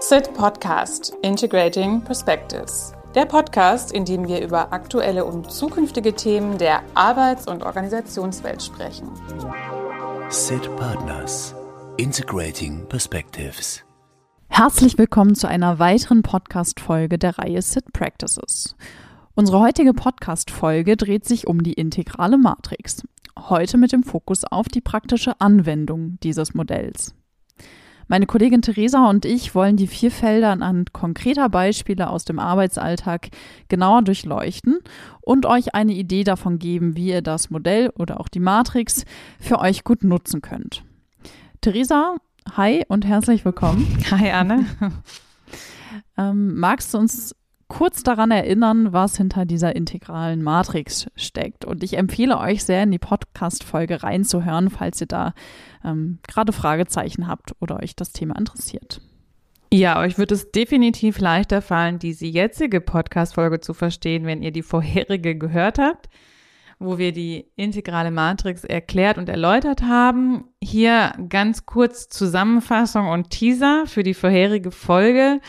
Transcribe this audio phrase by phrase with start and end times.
[0.00, 2.92] SIT Podcast Integrating Perspectives.
[3.16, 9.10] Der Podcast, in dem wir über aktuelle und zukünftige Themen der Arbeits- und Organisationswelt sprechen.
[10.28, 11.52] SIT Partners
[11.96, 13.82] Integrating Perspectives.
[14.46, 18.76] Herzlich willkommen zu einer weiteren Podcast-Folge der Reihe SIT Practices.
[19.34, 23.02] Unsere heutige Podcast-Folge dreht sich um die integrale Matrix.
[23.36, 27.17] Heute mit dem Fokus auf die praktische Anwendung dieses Modells.
[28.10, 33.28] Meine Kollegin Theresa und ich wollen die vier Felder anhand konkreter Beispiele aus dem Arbeitsalltag
[33.68, 34.78] genauer durchleuchten
[35.20, 39.04] und euch eine Idee davon geben, wie ihr das Modell oder auch die Matrix
[39.38, 40.84] für euch gut nutzen könnt.
[41.60, 42.16] Theresa,
[42.56, 43.86] hi und herzlich willkommen.
[44.10, 44.64] Hi Anne.
[46.16, 47.36] ähm, magst du uns
[47.68, 51.64] kurz daran erinnern, was hinter dieser integralen Matrix steckt.
[51.64, 55.34] Und ich empfehle euch sehr, in die Podcast-Folge reinzuhören, falls ihr da
[55.84, 59.00] ähm, gerade Fragezeichen habt oder euch das Thema interessiert.
[59.70, 64.62] Ja, euch wird es definitiv leichter fallen, diese jetzige Podcast-Folge zu verstehen, wenn ihr die
[64.62, 66.08] vorherige gehört habt,
[66.78, 70.44] wo wir die integrale Matrix erklärt und erläutert haben.
[70.62, 75.40] Hier ganz kurz Zusammenfassung und Teaser für die vorherige Folge.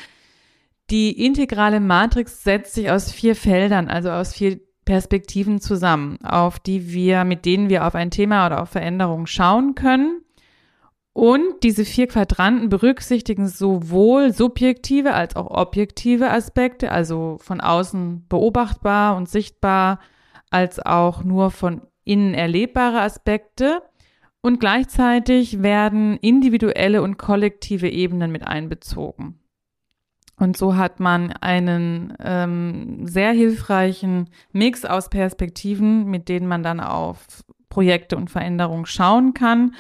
[0.90, 6.92] Die integrale Matrix setzt sich aus vier Feldern, also aus vier Perspektiven zusammen, auf die
[6.92, 10.24] wir, mit denen wir auf ein Thema oder auf Veränderungen schauen können.
[11.14, 19.16] Und diese vier Quadranten berücksichtigen sowohl subjektive als auch objektive Aspekte, also von außen beobachtbar
[19.16, 20.00] und sichtbar,
[20.50, 23.84] als auch nur von innen erlebbare Aspekte.
[24.42, 29.39] Und gleichzeitig werden individuelle und kollektive Ebenen mit einbezogen.
[30.40, 36.80] Und so hat man einen ähm, sehr hilfreichen Mix aus Perspektiven, mit denen man dann
[36.80, 39.76] auf Projekte und Veränderungen schauen kann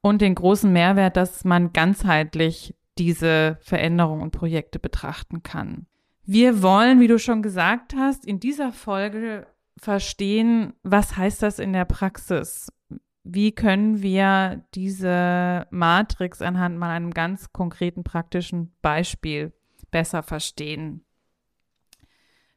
[0.00, 5.86] und den großen Mehrwert, dass man ganzheitlich diese Veränderungen und Projekte betrachten kann.
[6.24, 9.46] Wir wollen, wie du schon gesagt hast, in dieser Folge
[9.78, 12.72] verstehen, was heißt das in der Praxis?
[13.22, 19.52] Wie können wir diese Matrix anhand mal einem ganz konkreten praktischen Beispiel
[19.90, 21.04] besser verstehen.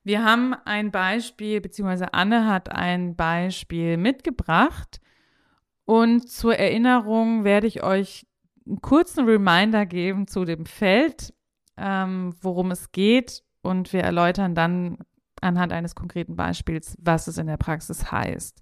[0.04, 5.00] Wir haben ein Beispiel, beziehungsweise Anne hat ein Beispiel mitgebracht.
[5.86, 8.28] Und zur Erinnerung werde ich euch
[8.66, 11.34] einen kurzen Reminder geben zu dem Feld,
[11.78, 13.44] ähm, worum es geht.
[13.62, 14.98] Und wir erläutern dann
[15.42, 18.62] anhand eines konkreten Beispiels, was es in der Praxis heißt.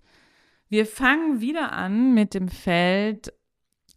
[0.70, 3.34] Wir fangen wieder an mit dem Feld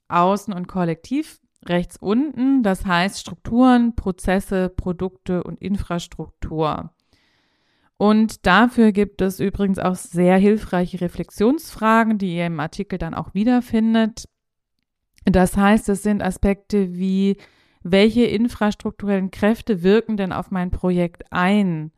[0.09, 6.91] Außen- und Kollektiv rechts unten, das heißt Strukturen, Prozesse, Produkte und Infrastruktur.
[7.97, 13.35] Und dafür gibt es übrigens auch sehr hilfreiche Reflexionsfragen, die ihr im Artikel dann auch
[13.35, 14.29] wiederfindet.
[15.25, 17.37] Das heißt, es sind Aspekte wie,
[17.83, 21.93] welche infrastrukturellen Kräfte wirken denn auf mein Projekt ein?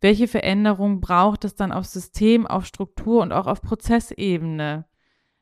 [0.00, 4.86] Welche Veränderungen braucht es dann auf System, auf Struktur und auch auf Prozessebene?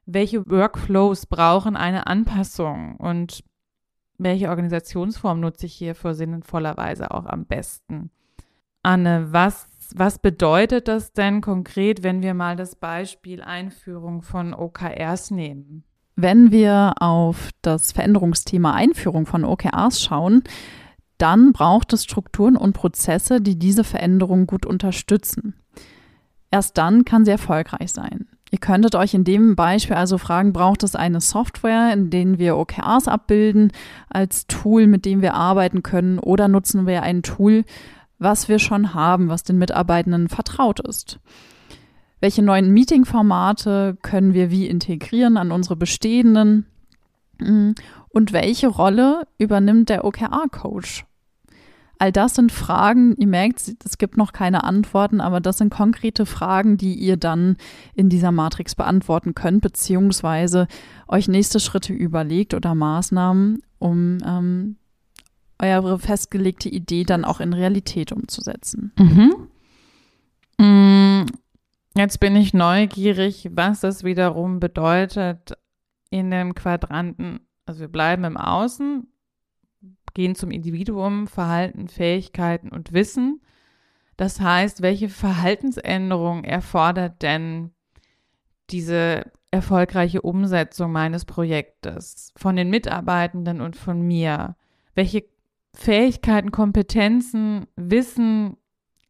[0.05, 2.97] Welche Workflows brauchen eine Anpassung?
[2.97, 3.45] Und
[4.19, 8.11] welche Organisationsform nutze ich hier für sinnvollerweise auch am besten?
[8.83, 15.31] Anne, was, was bedeutet das denn konkret, wenn wir mal das Beispiel Einführung von OKRs
[15.31, 15.85] nehmen?
[16.17, 20.43] Wenn wir auf das Veränderungsthema Einführung von OKRs schauen,
[21.17, 25.55] dann braucht es Strukturen und Prozesse, die diese Veränderung gut unterstützen.
[26.51, 28.29] Erst dann kann sie erfolgreich sein.
[28.51, 32.57] Ihr könntet euch in dem Beispiel also fragen, braucht es eine Software, in denen wir
[32.57, 33.73] OKRs abbilden
[34.09, 37.65] als Tool, mit dem wir arbeiten können, oder nutzen wir ein Tool,
[38.19, 41.21] was wir schon haben, was den Mitarbeitenden vertraut ist?
[42.21, 46.67] Welche neuen Meeting-Formate können wir wie integrieren an unsere bestehenden?
[47.39, 51.05] Und welche Rolle übernimmt der OKR-Coach?
[52.01, 56.27] All das sind Fragen, ihr merkt, es gibt noch keine Antworten, aber das sind konkrete
[56.27, 57.57] Fragen, die ihr dann
[57.95, 60.69] in dieser Matrix beantworten könnt, beziehungsweise
[61.09, 64.77] euch nächste Schritte überlegt oder Maßnahmen, um ähm,
[65.59, 68.93] eure festgelegte Idee dann auch in Realität umzusetzen.
[68.97, 69.49] Mhm.
[70.59, 71.27] Mm,
[71.97, 75.55] jetzt bin ich neugierig, was das wiederum bedeutet
[76.11, 77.41] in dem Quadranten.
[77.67, 79.09] Also wir bleiben im Außen,
[80.19, 83.41] gehen zum Individuum, Verhalten, Fähigkeiten und Wissen.
[84.17, 87.71] Das heißt, welche Verhaltensänderung erfordert denn
[88.69, 94.57] diese erfolgreiche Umsetzung meines Projektes von den Mitarbeitenden und von mir?
[94.97, 95.23] Welche
[95.73, 98.57] Fähigkeiten, Kompetenzen, Wissen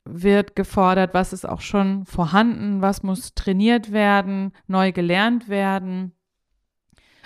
[0.04, 1.14] wird gefordert?
[1.14, 2.82] Was ist auch schon vorhanden?
[2.82, 6.12] Was muss trainiert werden, neu gelernt werden?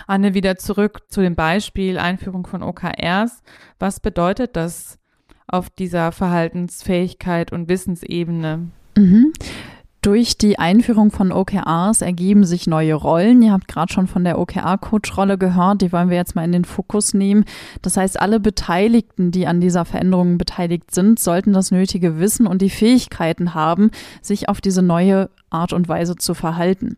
[0.06, 3.42] Anne, wieder zurück zu dem Beispiel Einführung von OKRs.
[3.78, 4.98] Was bedeutet das
[5.46, 8.70] auf dieser Verhaltensfähigkeit und Wissensebene?
[8.96, 9.32] Mhm.
[10.02, 13.40] Durch die Einführung von OKRs ergeben sich neue Rollen.
[13.40, 16.64] Ihr habt gerade schon von der OKR-Coach-Rolle gehört, die wollen wir jetzt mal in den
[16.64, 17.44] Fokus nehmen.
[17.82, 22.62] Das heißt, alle Beteiligten, die an dieser Veränderung beteiligt sind, sollten das nötige Wissen und
[22.62, 26.96] die Fähigkeiten haben, sich auf diese neue Art und Weise zu verhalten.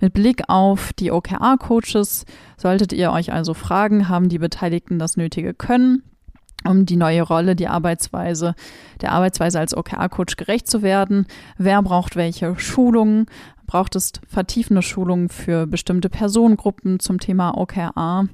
[0.00, 2.24] Mit Blick auf die OKR-Coaches
[2.56, 6.04] solltet ihr euch also fragen, haben die Beteiligten das nötige Können?
[6.68, 8.54] Um die neue Rolle, die Arbeitsweise,
[9.00, 11.26] der Arbeitsweise als OKR-Coach gerecht zu werden.
[11.58, 13.26] Wer braucht welche Schulungen?
[13.66, 18.28] Braucht es vertiefende Schulungen für bestimmte Personengruppen zum Thema OKR?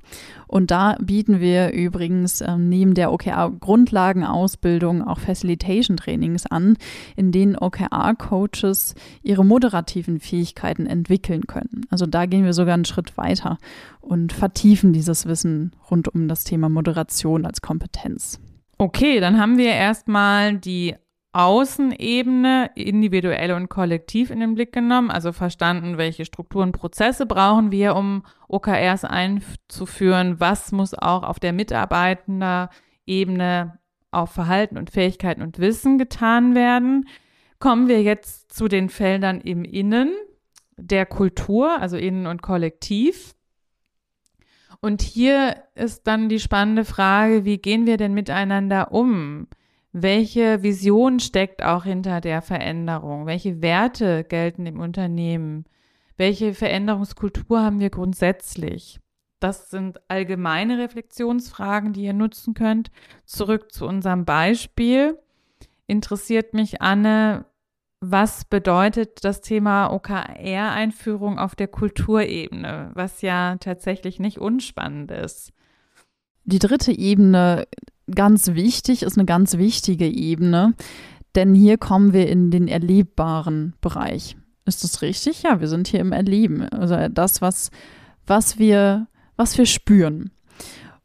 [0.47, 6.77] Und da bieten wir übrigens äh, neben der OKR-Grundlagenausbildung auch Facilitation-Trainings an,
[7.17, 11.87] in denen OKR-Coaches ihre moderativen Fähigkeiten entwickeln können.
[11.89, 13.59] Also da gehen wir sogar einen Schritt weiter
[14.01, 18.39] und vertiefen dieses Wissen rund um das Thema Moderation als Kompetenz.
[18.79, 20.97] Okay, dann haben wir erstmal die
[21.33, 27.97] Außenebene, individuell und kollektiv in den Blick genommen, also verstanden, welche Strukturen, Prozesse brauchen wir,
[27.97, 33.79] um OKRs einzuführen, was muss auch auf der Mitarbeitenderebene
[34.11, 37.09] auf Verhalten und Fähigkeiten und Wissen getan werden.
[37.59, 40.13] Kommen wir jetzt zu den Feldern im Innen
[40.77, 43.35] der Kultur, also Innen und Kollektiv.
[44.81, 49.47] Und hier ist dann die spannende Frage, wie gehen wir denn miteinander um?
[49.93, 53.27] Welche Vision steckt auch hinter der Veränderung?
[53.27, 55.67] Welche Werte gelten im Unternehmen?
[56.17, 59.01] Welche Veränderungskultur haben wir grundsätzlich?
[59.39, 62.91] Das sind allgemeine Reflexionsfragen, die ihr nutzen könnt.
[63.27, 65.19] Zurück zu unserem Beispiel.
[65.87, 67.45] Interessiert mich, Anne,
[68.01, 75.53] was bedeutet das Thema OKR-Einführung auf der Kulturebene, was ja tatsächlich nicht unspannend ist?
[76.45, 77.67] Die dritte Ebene
[78.13, 80.75] ganz wichtig, ist eine ganz wichtige Ebene,
[81.35, 84.37] denn hier kommen wir in den erlebbaren Bereich.
[84.65, 85.43] Ist das richtig?
[85.43, 86.63] Ja, wir sind hier im Erleben.
[86.69, 87.71] Also das, was,
[88.27, 90.31] was wir, was wir spüren.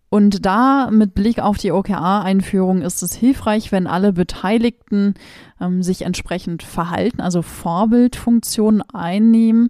[0.10, 5.16] Und da mit Blick auf die OKR-Einführung ist es hilfreich, wenn alle Beteiligten
[5.60, 9.70] ähm, sich entsprechend verhalten, also Vorbildfunktionen einnehmen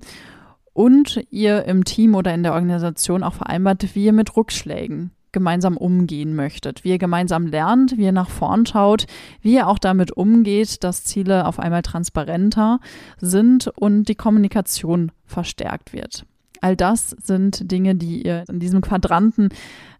[0.74, 5.78] und ihr im Team oder in der Organisation auch vereinbart, wie ihr mit Rückschlägen gemeinsam
[5.78, 9.06] umgehen möchtet, wie ihr gemeinsam lernt, wie ihr nach vorn schaut,
[9.42, 12.80] wie ihr auch damit umgeht, dass Ziele auf einmal transparenter
[13.20, 16.26] sind und die Kommunikation verstärkt wird.
[16.62, 19.50] All das sind Dinge, die ihr in diesem Quadranten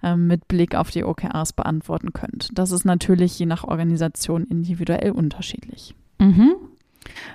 [0.02, 2.50] äh, mit Blick auf die OKRs beantworten könnt.
[2.54, 5.94] Das ist natürlich je nach Organisation individuell unterschiedlich.
[6.18, 6.56] Mhm.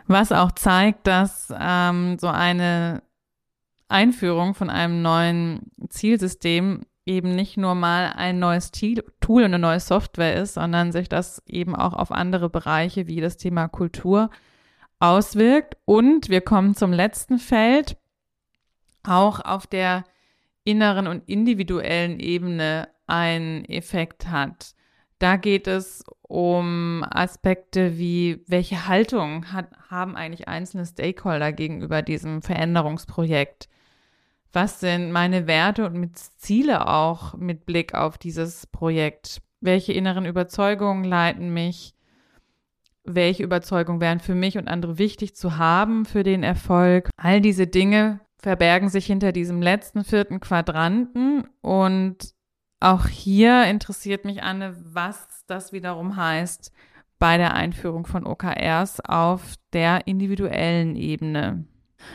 [0.08, 3.00] Was auch zeigt, dass ähm, so eine
[3.88, 9.80] Einführung von einem neuen Zielsystem eben nicht nur mal ein neues Tool und eine neue
[9.80, 14.30] Software ist, sondern sich das eben auch auf andere Bereiche wie das Thema Kultur
[14.98, 15.76] auswirkt.
[15.84, 17.96] Und wir kommen zum letzten Feld,
[19.02, 20.04] auch auf der
[20.64, 24.74] inneren und individuellen Ebene einen Effekt hat.
[25.18, 32.42] Da geht es um Aspekte wie, welche Haltung hat, haben eigentlich einzelne Stakeholder gegenüber diesem
[32.42, 33.68] Veränderungsprojekt?
[34.52, 39.40] Was sind meine Werte und mit Ziele auch mit Blick auf dieses Projekt?
[39.60, 41.94] Welche inneren Überzeugungen leiten mich?
[43.04, 47.10] Welche Überzeugungen wären für mich und andere wichtig zu haben für den Erfolg?
[47.16, 52.34] All diese Dinge verbergen sich hinter diesem letzten vierten Quadranten und
[52.80, 56.72] auch hier interessiert mich, Anne, was das wiederum heißt
[57.20, 61.64] bei der Einführung von OKRs auf der individuellen Ebene.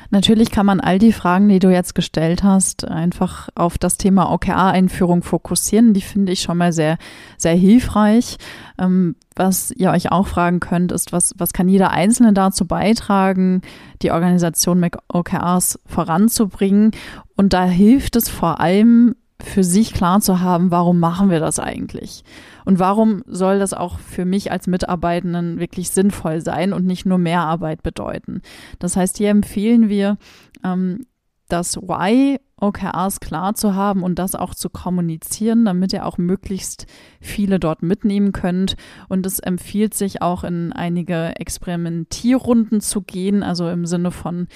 [0.10, 4.32] Natürlich kann man all die Fragen, die du jetzt gestellt hast, einfach auf das Thema
[4.32, 5.94] OKR-Einführung fokussieren.
[5.94, 6.98] Die finde ich schon mal sehr,
[7.38, 8.38] sehr hilfreich.
[8.80, 13.62] Ähm, was ihr euch auch fragen könnt, ist, was, was kann jeder Einzelne dazu beitragen,
[14.02, 16.92] die Organisation mit OKRs voranzubringen?
[17.36, 21.60] Und da hilft es vor allem, für sich klar zu haben, warum machen wir das
[21.60, 22.24] eigentlich?
[22.66, 27.18] Und warum soll das auch für mich als Mitarbeitenden wirklich sinnvoll sein und nicht nur
[27.18, 28.42] mehr Arbeit bedeuten?
[28.80, 30.18] Das heißt, hier empfehlen wir,
[30.64, 31.06] ähm,
[31.50, 36.88] das Why OKRs klar zu haben und das auch zu kommunizieren, damit ihr auch möglichst
[37.22, 38.76] viele dort mitnehmen könnt.
[39.10, 44.48] Und es empfiehlt sich auch in einige Experimentierrunden zu gehen, also im Sinne von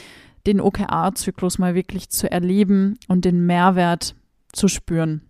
[0.48, 4.16] den OKR-Zyklus mal wirklich zu erleben und den Mehrwert
[4.52, 5.22] zu spüren.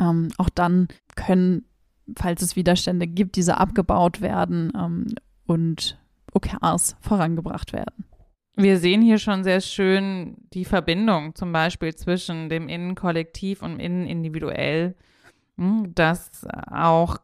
[0.00, 1.64] Ähm, auch dann können,
[2.16, 5.06] falls es Widerstände gibt, diese abgebaut werden ähm,
[5.46, 5.98] und
[6.32, 8.04] OKRs vorangebracht werden.
[8.56, 14.06] wir sehen hier schon sehr schön die Verbindung zum Beispiel zwischen dem Innenkollektiv und Innen
[14.06, 14.94] individuell,
[15.56, 17.16] hm, dass auch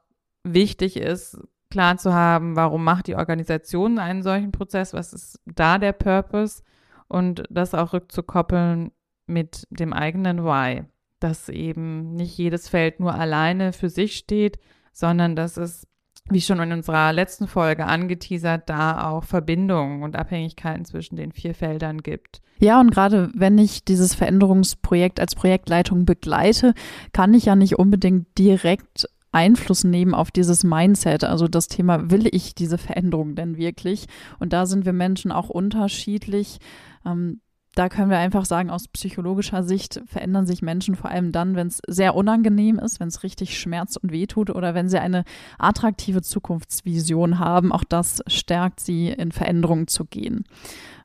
[0.45, 1.39] wichtig ist,
[1.71, 6.63] klar zu haben, warum macht die Organisation einen solchen Prozess, was ist da der Purpose
[7.09, 8.93] und das auch rückzukoppeln
[9.27, 10.85] mit dem eigenen Why,
[11.27, 14.59] dass eben nicht jedes Feld nur alleine für sich steht,
[14.93, 15.89] sondern dass es,
[16.31, 21.55] wie schon in unserer letzten Folge angeteasert, da auch Verbindungen und Abhängigkeiten zwischen den vier
[21.55, 22.43] Feldern gibt.
[22.61, 26.75] Ja, und gerade wenn ich dieses Veränderungsprojekt als Projektleitung begleite,
[27.13, 31.25] kann ich ja nicht unbedingt direkt Einfluss nehmen auf dieses Mindset.
[31.25, 34.07] Also das Thema, will ich diese Veränderung denn wirklich?
[34.39, 36.59] Und da sind wir Menschen auch unterschiedlich.
[37.05, 37.41] Ähm,
[37.77, 41.67] da können wir einfach sagen, aus psychologischer Sicht verändern sich Menschen vor allem dann, wenn
[41.67, 45.25] es sehr unangenehm ist, wenn es richtig schmerzt und wehtut oder wenn sie eine
[45.59, 47.73] attraktive Zukunftsvision haben.
[47.73, 50.45] Auch das stärkt sie, in Veränderungen zu gehen.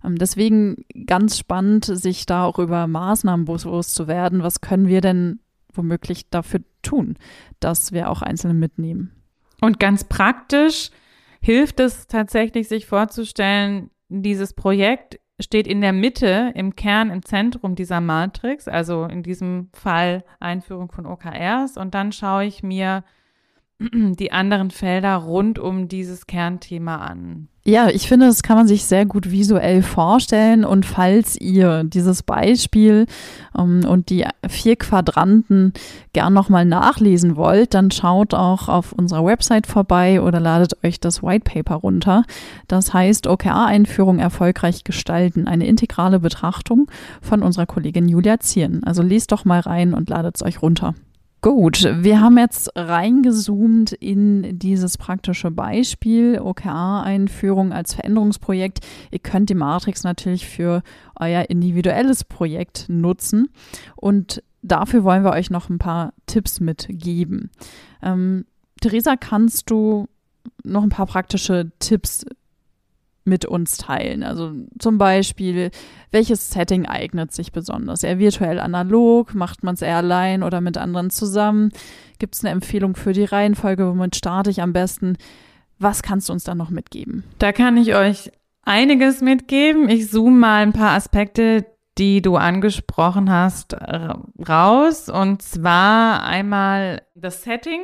[0.01, 4.41] Ähm, deswegen ganz spannend, sich da auch über Maßnahmen bewusst zu werden.
[4.41, 5.41] Was können wir denn
[5.73, 7.17] womöglich dafür tun,
[7.59, 9.11] dass wir auch Einzelne mitnehmen?
[9.59, 10.89] Und ganz praktisch
[11.41, 17.75] hilft es tatsächlich, sich vorzustellen, dieses Projekt steht in der Mitte, im Kern, im Zentrum
[17.75, 21.77] dieser Matrix, also in diesem Fall Einführung von OKRs.
[21.77, 23.03] Und dann schaue ich mir
[23.79, 27.47] die anderen Felder rund um dieses Kernthema an.
[27.63, 30.65] Ja, ich finde, das kann man sich sehr gut visuell vorstellen.
[30.65, 33.05] Und falls ihr dieses Beispiel
[33.55, 35.73] ähm, und die vier Quadranten
[36.13, 41.21] gern nochmal nachlesen wollt, dann schaut auch auf unserer Website vorbei oder ladet euch das
[41.21, 42.23] White Paper runter.
[42.67, 46.89] Das heißt OKR-Einführung erfolgreich gestalten, eine integrale Betrachtung
[47.21, 48.83] von unserer Kollegin Julia Zieren.
[48.83, 50.95] Also lest doch mal rein und ladet es euch runter.
[51.43, 58.85] Gut, wir haben jetzt reingezoomt in dieses praktische Beispiel, OKR-Einführung als Veränderungsprojekt.
[59.09, 60.83] Ihr könnt die Matrix natürlich für
[61.19, 63.49] euer individuelles Projekt nutzen
[63.95, 67.49] und dafür wollen wir euch noch ein paar Tipps mitgeben.
[68.03, 68.45] Ähm,
[68.79, 70.09] Theresa, kannst du
[70.63, 72.23] noch ein paar praktische Tipps
[73.23, 74.23] mit uns teilen.
[74.23, 75.71] Also zum Beispiel,
[76.11, 78.03] welches Setting eignet sich besonders?
[78.03, 79.35] Eher virtuell analog?
[79.35, 81.71] Macht man es eher allein oder mit anderen zusammen?
[82.19, 83.87] Gibt es eine Empfehlung für die Reihenfolge?
[83.87, 85.17] Womit starte ich am besten?
[85.77, 87.23] Was kannst du uns dann noch mitgeben?
[87.39, 88.31] Da kann ich euch
[88.63, 89.89] einiges mitgeben.
[89.89, 91.65] Ich zoome mal ein paar Aspekte,
[91.97, 93.75] die du angesprochen hast,
[94.47, 95.09] raus.
[95.09, 97.81] Und zwar einmal das Setting.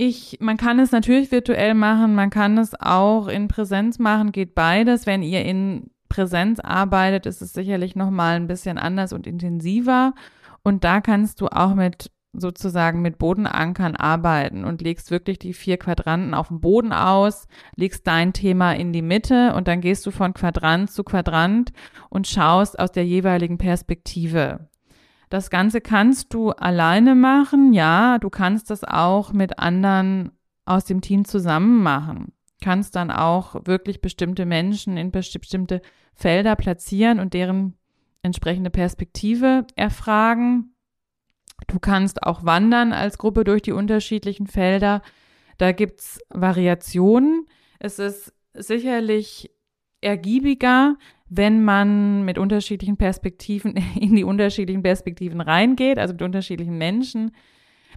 [0.00, 4.54] Ich, man kann es natürlich virtuell machen, man kann es auch in Präsenz machen, geht
[4.54, 5.06] beides.
[5.06, 10.14] Wenn ihr in Präsenz arbeitet, ist es sicherlich nochmal ein bisschen anders und intensiver.
[10.62, 15.78] Und da kannst du auch mit sozusagen mit Bodenankern arbeiten und legst wirklich die vier
[15.78, 20.12] Quadranten auf dem Boden aus, legst dein Thema in die Mitte und dann gehst du
[20.12, 21.72] von Quadrant zu Quadrant
[22.08, 24.68] und schaust aus der jeweiligen Perspektive.
[25.28, 30.32] Das Ganze kannst du alleine machen, ja, du kannst das auch mit anderen
[30.64, 32.32] aus dem Team zusammen machen.
[32.62, 35.80] Kannst dann auch wirklich bestimmte Menschen in bestimmte
[36.14, 37.76] Felder platzieren und deren
[38.22, 40.74] entsprechende Perspektive erfragen.
[41.66, 45.02] Du kannst auch wandern als Gruppe durch die unterschiedlichen Felder.
[45.56, 47.46] Da gibt's Variationen.
[47.78, 49.50] Es ist sicherlich
[50.00, 50.96] ergiebiger,
[51.28, 57.32] wenn man mit unterschiedlichen Perspektiven in die unterschiedlichen Perspektiven reingeht, also mit unterschiedlichen Menschen.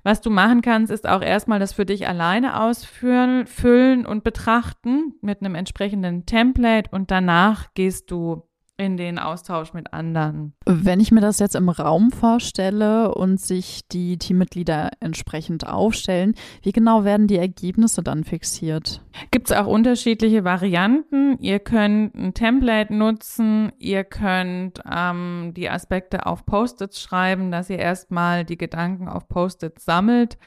[0.04, 5.14] Was du machen kannst, ist auch erstmal das für dich alleine ausführen, füllen und betrachten
[5.22, 8.44] mit einem entsprechenden Template und danach gehst du
[8.82, 10.54] in den Austausch mit anderen.
[10.66, 16.34] Wenn ich mir das jetzt im Raum vorstelle und sich die Teammitglieder entsprechend aufstellen,
[16.64, 19.02] wie genau werden die Ergebnisse dann fixiert?
[19.30, 21.38] Gibt es auch unterschiedliche Varianten.
[21.40, 27.80] Ihr könnt ein Template nutzen, ihr könnt ähm, die Aspekte auf Post-its schreiben, dass ihr
[27.80, 30.38] erstmal die Gedanken auf Post-its sammelt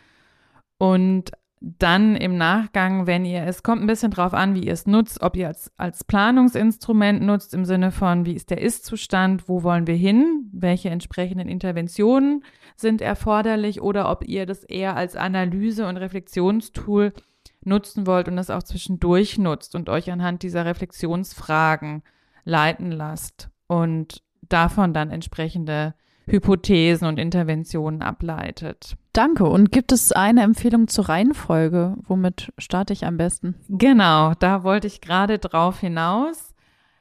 [0.79, 1.31] und
[1.79, 5.23] dann im Nachgang, wenn ihr, es kommt ein bisschen drauf an, wie ihr es nutzt,
[5.23, 9.87] ob ihr es als Planungsinstrument nutzt im Sinne von, wie ist der Ist-Zustand, wo wollen
[9.87, 12.45] wir hin, welche entsprechenden Interventionen
[12.77, 17.15] sind erforderlich oder ob ihr das eher als Analyse- und Reflexionstool
[17.63, 22.03] nutzen wollt und das auch zwischendurch nutzt und euch anhand dieser Reflexionsfragen
[22.45, 25.95] leiten lasst und davon dann entsprechende
[26.27, 28.97] Hypothesen und Interventionen ableitet.
[29.13, 29.45] Danke.
[29.45, 31.97] Und gibt es eine Empfehlung zur Reihenfolge?
[32.07, 33.55] Womit starte ich am besten?
[33.69, 36.55] Genau, da wollte ich gerade drauf hinaus.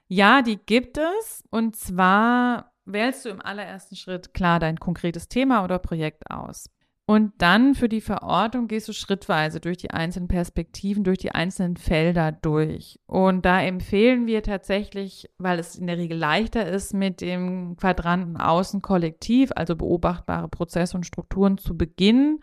[0.07, 1.43] Ja, die gibt es.
[1.49, 6.69] Und zwar wählst du im allerersten Schritt klar dein konkretes Thema oder Projekt aus.
[7.05, 11.75] Und dann für die Verortung gehst du schrittweise durch die einzelnen Perspektiven, durch die einzelnen
[11.75, 12.97] Felder durch.
[13.07, 18.37] Und da empfehlen wir tatsächlich, weil es in der Regel leichter ist, mit dem Quadranten
[18.37, 22.39] Außen kollektiv, also beobachtbare Prozesse und Strukturen zu beginnen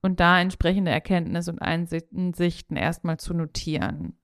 [0.00, 4.16] und da entsprechende Erkenntnisse und Einsichten erstmal zu notieren.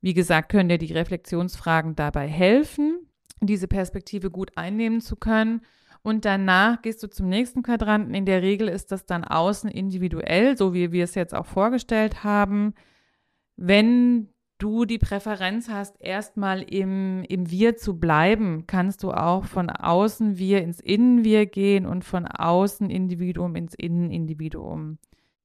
[0.00, 3.06] Wie gesagt, können dir die Reflexionsfragen dabei helfen,
[3.40, 5.60] diese Perspektive gut einnehmen zu können
[6.02, 8.14] und danach gehst du zum nächsten Quadranten.
[8.14, 12.24] In der Regel ist das dann außen individuell, so wie wir es jetzt auch vorgestellt
[12.24, 12.74] haben.
[13.56, 14.28] Wenn
[14.58, 20.38] du die Präferenz hast, erstmal im, im Wir zu bleiben, kannst du auch von außen
[20.38, 24.98] Wir ins Innen-Wir gehen und von außen Individuum ins Innen-Individuum.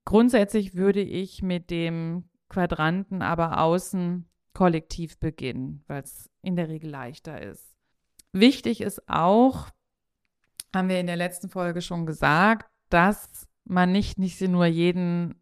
[0.04, 6.90] Grundsätzlich würde ich mit dem Quadranten aber außen kollektiv beginnen, weil es in der Regel
[6.90, 7.76] leichter ist.
[8.32, 9.68] Wichtig ist auch,
[10.76, 15.34] haben wir in der letzten Folge schon gesagt, dass man nicht, nicht nur jeden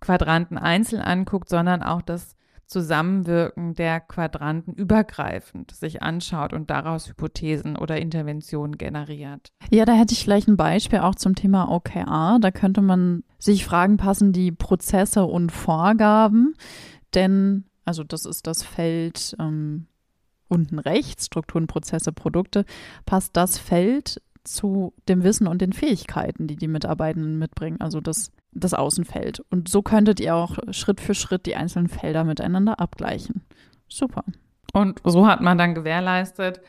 [0.00, 2.34] Quadranten einzeln anguckt, sondern auch das
[2.70, 9.52] Zusammenwirken der Quadranten übergreifend sich anschaut und daraus Hypothesen oder Interventionen generiert.
[9.70, 12.38] Ja, da hätte ich vielleicht ein Beispiel auch zum Thema OKR.
[12.40, 16.54] Da könnte man sich fragen, passen die Prozesse und Vorgaben?
[17.14, 19.88] Denn, also das ist das Feld ähm,
[20.46, 22.64] unten rechts, Strukturen, Prozesse, Produkte,
[23.04, 24.22] passt das Feld
[24.54, 29.40] zu dem Wissen und den Fähigkeiten, die die Mitarbeitenden mitbringen, also das, das Außenfeld.
[29.50, 33.42] Und so könntet ihr auch Schritt für Schritt die einzelnen Felder miteinander abgleichen.
[33.88, 34.24] Super.
[34.72, 36.60] Und so hat man dann gewährleistet,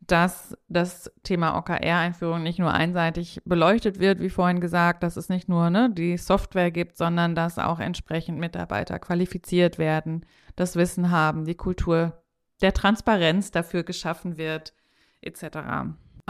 [0.00, 5.48] dass das Thema OKR-Einführung nicht nur einseitig beleuchtet wird, wie vorhin gesagt, dass es nicht
[5.48, 11.44] nur ne, die Software gibt, sondern dass auch entsprechend Mitarbeiter qualifiziert werden, das Wissen haben,
[11.44, 12.22] die Kultur
[12.60, 14.74] der Transparenz dafür geschaffen wird,
[15.22, 15.44] etc.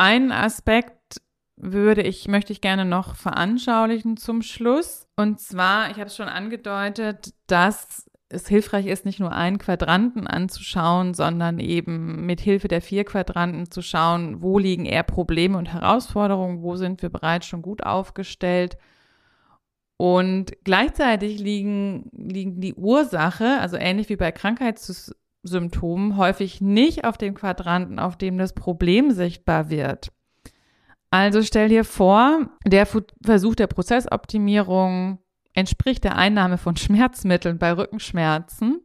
[0.01, 1.21] Einen Aspekt
[1.57, 5.07] würde ich, möchte ich gerne noch veranschaulichen zum Schluss.
[5.15, 10.27] Und zwar, ich habe es schon angedeutet, dass es hilfreich ist, nicht nur einen Quadranten
[10.27, 15.71] anzuschauen, sondern eben mit Hilfe der vier Quadranten zu schauen, wo liegen eher Probleme und
[15.71, 18.79] Herausforderungen, wo sind wir bereits schon gut aufgestellt.
[19.99, 27.19] Und gleichzeitig liegen, liegen die Ursache, also ähnlich wie bei Krankheits Symptomen häufig nicht auf
[27.19, 30.13] dem Quadranten, auf dem das Problem sichtbar wird.
[31.11, 35.19] Also stell dir vor, der Versuch der Prozessoptimierung
[35.55, 38.81] entspricht der Einnahme von Schmerzmitteln bei Rückenschmerzen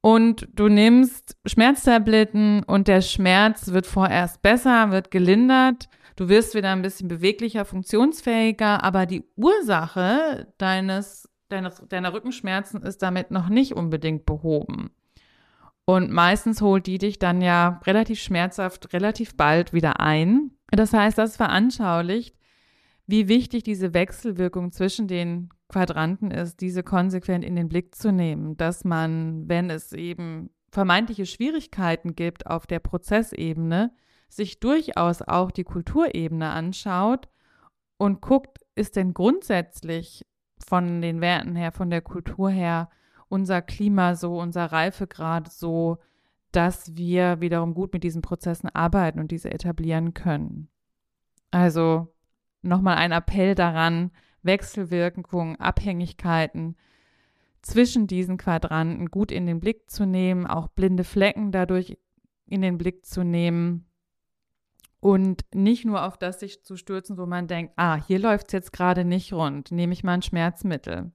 [0.00, 6.70] und du nimmst Schmerztabletten und der Schmerz wird vorerst besser, wird gelindert, du wirst wieder
[6.70, 13.72] ein bisschen beweglicher, funktionsfähiger, aber die Ursache deines, deines, deiner Rückenschmerzen ist damit noch nicht
[13.74, 14.90] unbedingt behoben.
[15.88, 20.50] Und meistens holt die dich dann ja relativ schmerzhaft, relativ bald wieder ein.
[20.70, 22.36] Das heißt, das veranschaulicht,
[23.06, 28.58] wie wichtig diese Wechselwirkung zwischen den Quadranten ist, diese konsequent in den Blick zu nehmen,
[28.58, 33.90] dass man, wenn es eben vermeintliche Schwierigkeiten gibt auf der Prozessebene,
[34.28, 37.30] sich durchaus auch die Kulturebene anschaut
[37.96, 40.26] und guckt, ist denn grundsätzlich
[40.58, 42.90] von den Werten her, von der Kultur her
[43.28, 45.98] unser Klima so, unser Reifegrad so,
[46.52, 50.68] dass wir wiederum gut mit diesen Prozessen arbeiten und diese etablieren können.
[51.50, 52.14] Also
[52.62, 54.10] nochmal ein Appell daran,
[54.42, 56.76] Wechselwirkungen, Abhängigkeiten
[57.62, 61.98] zwischen diesen Quadranten gut in den Blick zu nehmen, auch blinde Flecken dadurch
[62.46, 63.86] in den Blick zu nehmen
[65.00, 68.52] und nicht nur auf das sich zu stürzen, wo man denkt, ah, hier läuft es
[68.52, 71.12] jetzt gerade nicht rund, nehme ich mal ein Schmerzmittel.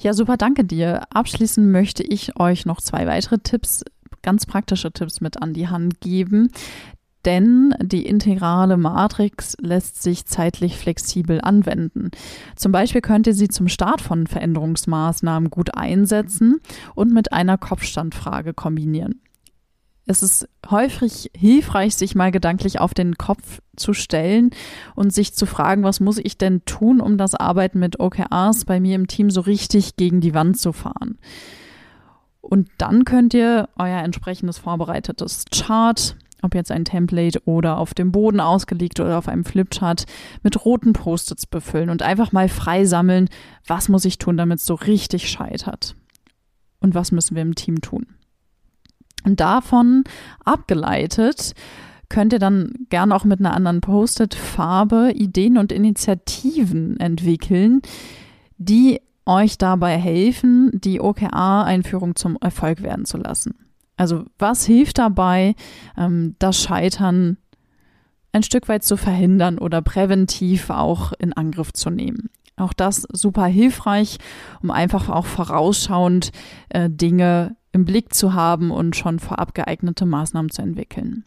[0.00, 1.02] Ja, super, danke dir.
[1.10, 3.84] Abschließend möchte ich euch noch zwei weitere Tipps,
[4.22, 6.50] ganz praktische Tipps mit an die Hand geben.
[7.26, 12.10] Denn die integrale Matrix lässt sich zeitlich flexibel anwenden.
[12.56, 16.60] Zum Beispiel könnt ihr sie zum Start von Veränderungsmaßnahmen gut einsetzen
[16.94, 19.20] und mit einer Kopfstandfrage kombinieren.
[20.10, 24.50] Es ist häufig hilfreich, sich mal gedanklich auf den Kopf zu stellen
[24.96, 28.80] und sich zu fragen, was muss ich denn tun, um das Arbeiten mit OKRs bei
[28.80, 31.18] mir im Team so richtig gegen die Wand zu fahren.
[32.40, 38.10] Und dann könnt ihr euer entsprechendes vorbereitetes Chart, ob jetzt ein Template oder auf dem
[38.10, 40.06] Boden ausgelegt oder auf einem Flipchart,
[40.42, 43.28] mit roten Post-its befüllen und einfach mal frei sammeln,
[43.64, 45.94] was muss ich tun, damit es so richtig scheitert.
[46.80, 48.06] Und was müssen wir im Team tun.
[49.24, 50.04] Und davon
[50.44, 51.54] abgeleitet
[52.08, 57.82] könnt ihr dann gerne auch mit einer anderen Post-it-Farbe Ideen und Initiativen entwickeln,
[58.58, 63.54] die euch dabei helfen, die OKR-Einführung zum Erfolg werden zu lassen.
[63.96, 65.54] Also was hilft dabei,
[65.96, 67.36] ähm, das Scheitern
[68.32, 72.30] ein Stück weit zu verhindern oder präventiv auch in Angriff zu nehmen.
[72.56, 74.18] Auch das super hilfreich,
[74.62, 76.30] um einfach auch vorausschauend
[76.68, 81.24] äh, Dinge im Blick zu haben und schon vorab geeignete Maßnahmen zu entwickeln.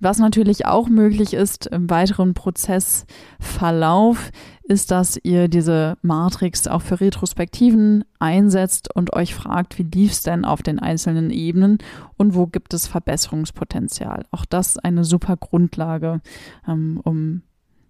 [0.00, 4.30] Was natürlich auch möglich ist im weiteren Prozessverlauf,
[4.62, 10.22] ist, dass ihr diese Matrix auch für Retrospektiven einsetzt und euch fragt, wie lief es
[10.22, 11.78] denn auf den einzelnen Ebenen
[12.16, 14.24] und wo gibt es Verbesserungspotenzial.
[14.30, 16.20] Auch das eine super Grundlage,
[16.68, 17.42] ähm, um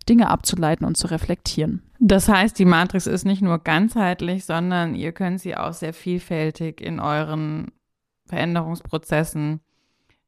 [0.09, 1.83] Dinge abzuleiten und zu reflektieren.
[1.99, 6.81] Das heißt, die Matrix ist nicht nur ganzheitlich, sondern ihr könnt sie auch sehr vielfältig
[6.81, 7.73] in euren
[8.27, 9.61] Veränderungsprozessen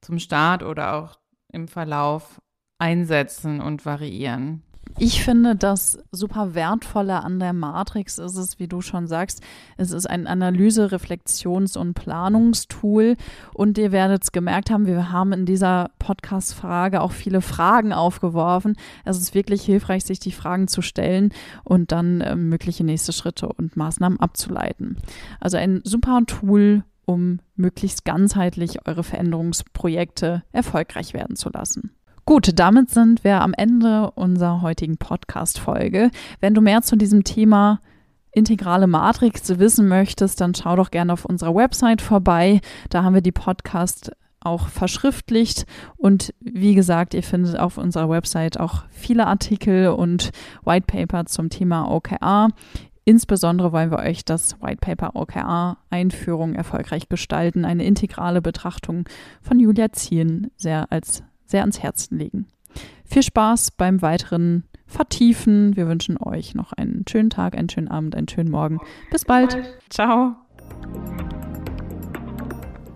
[0.00, 1.18] zum Start oder auch
[1.52, 2.40] im Verlauf
[2.78, 4.62] einsetzen und variieren.
[4.98, 9.42] Ich finde, das super wertvolle an der Matrix ist es, wie du schon sagst,
[9.76, 13.16] es ist ein Analyse-, Reflexions- und Planungstool.
[13.54, 18.76] Und ihr werdet es gemerkt haben, wir haben in dieser Podcast-Frage auch viele Fragen aufgeworfen.
[19.04, 21.32] Es ist wirklich hilfreich, sich die Fragen zu stellen
[21.64, 24.98] und dann äh, mögliche nächste Schritte und Maßnahmen abzuleiten.
[25.40, 31.90] Also ein super Tool, um möglichst ganzheitlich eure Veränderungsprojekte erfolgreich werden zu lassen.
[32.30, 36.12] Gut, damit sind wir am Ende unserer heutigen Podcast-Folge.
[36.38, 37.80] Wenn du mehr zu diesem Thema
[38.30, 42.60] integrale Matrix wissen möchtest, dann schau doch gerne auf unserer Website vorbei.
[42.88, 45.66] Da haben wir die Podcast auch verschriftlicht.
[45.96, 50.30] Und wie gesagt, ihr findet auf unserer Website auch viele Artikel und
[50.64, 52.50] White Paper zum Thema OKR.
[53.04, 59.08] Insbesondere wollen wir euch das White Paper OKR Einführung erfolgreich gestalten, eine integrale Betrachtung
[59.42, 62.46] von Julia Zien sehr als sehr ans Herzen legen.
[63.04, 65.76] Viel Spaß beim weiteren Vertiefen.
[65.76, 68.78] Wir wünschen euch noch einen schönen Tag, einen schönen Abend, einen schönen Morgen.
[69.10, 69.56] Bis bald.
[69.88, 70.36] Ciao.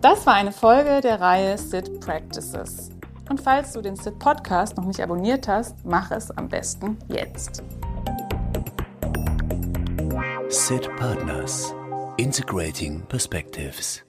[0.01, 2.91] Das war eine Folge der Reihe SIT Practices.
[3.29, 7.63] Und falls du den SIT Podcast noch nicht abonniert hast, mach es am besten jetzt.
[10.49, 11.75] SIT Partners
[12.17, 14.05] Integrating Perspectives